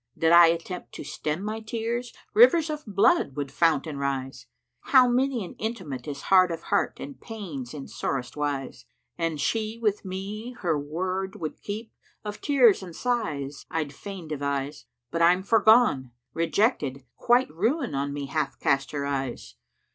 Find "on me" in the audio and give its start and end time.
17.93-18.25